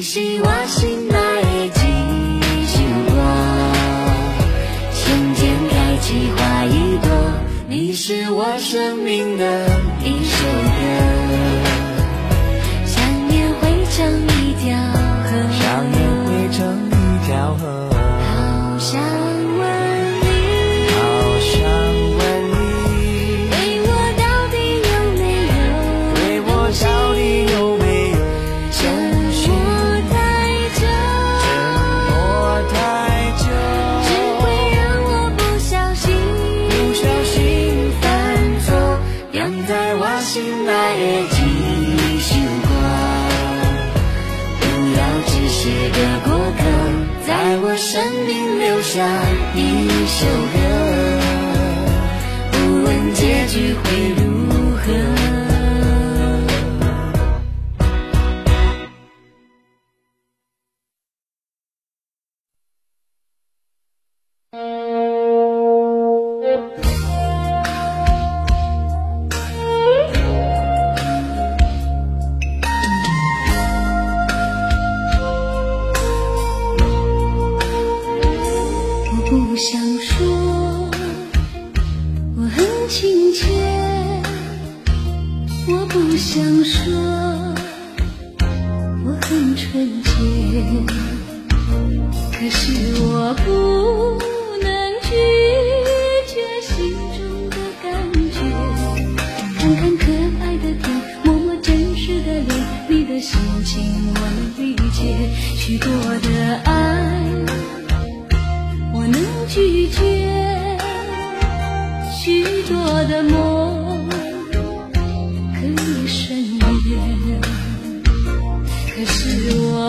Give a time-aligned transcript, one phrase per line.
[0.00, 1.14] 你是我心内
[1.74, 3.20] 的一首歌
[4.94, 7.10] 胸间开起花一朵
[7.68, 9.68] 你是我生命的
[10.02, 11.09] 一首歌
[48.92, 49.06] 下
[49.54, 51.20] 一首歌
[52.50, 54.09] 不问结局会
[85.72, 86.92] 我不想说
[89.04, 90.10] 我很纯洁
[92.32, 94.18] 可是我不
[94.62, 94.68] 能
[95.02, 95.08] 拒
[96.26, 96.60] 绝。
[96.62, 97.90] 心中的感
[98.32, 98.38] 觉
[99.58, 100.04] 看看可
[100.42, 100.84] 爱的天
[101.24, 102.48] 摸摸真实的脸
[102.88, 103.82] 你的心情
[104.14, 105.00] 我能理解
[105.56, 106.28] 许多的
[106.64, 106.70] 爱
[108.92, 110.78] 我能拒绝
[112.12, 113.59] 许多的梦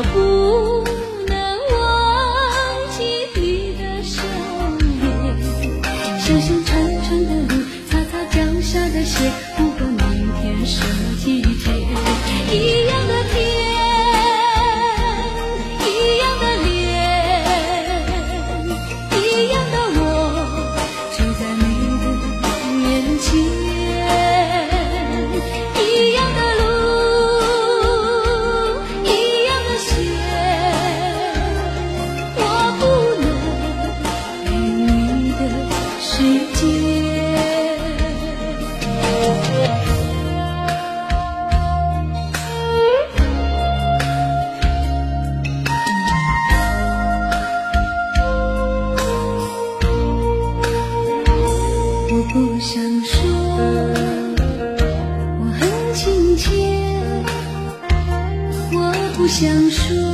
[0.02, 0.41] 我不。
[59.42, 60.11] 想说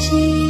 [0.00, 0.47] 记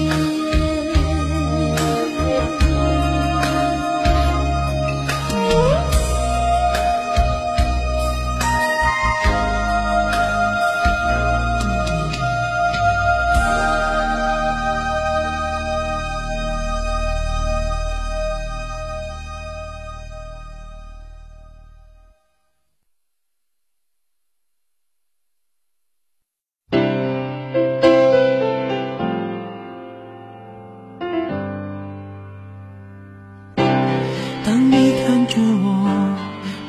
[35.38, 35.68] 着我，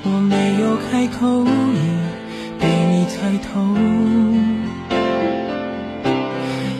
[0.03, 1.43] 我没有开口，
[1.73, 1.77] 已
[2.59, 3.49] 被你猜透。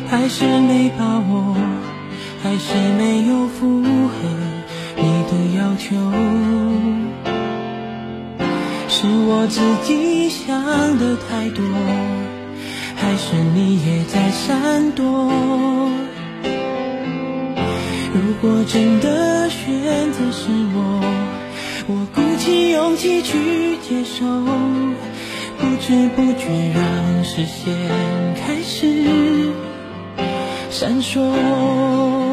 [0.08, 1.56] 还是没把握，
[2.44, 4.14] 还是没有符合
[4.98, 5.88] 你的要求。
[8.88, 10.48] 是我自己想
[11.00, 11.64] 的太多，
[12.96, 15.32] 还是你也在闪躲？
[18.14, 20.78] 如果真的选择是我，
[21.92, 24.24] 我鼓起勇气去接受，
[25.58, 27.74] 不知不觉让视线
[28.36, 29.52] 开始
[30.70, 32.29] 闪烁。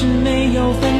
[0.00, 0.99] 是没有分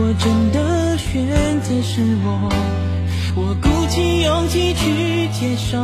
[0.00, 2.48] 果真的选择是我，
[3.36, 5.76] 我鼓起勇气去接受，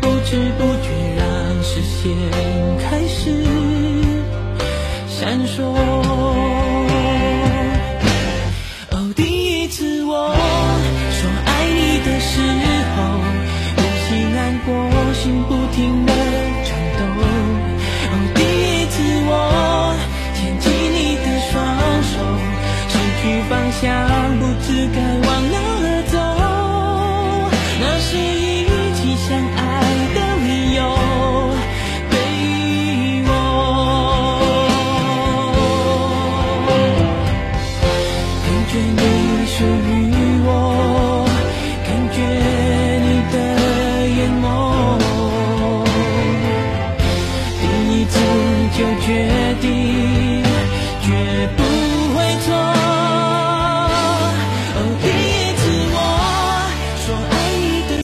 [0.00, 1.26] 不知不觉让
[1.60, 2.12] 视线
[2.78, 3.44] 开始
[5.08, 6.73] 闪烁。
[24.62, 25.23] 只敢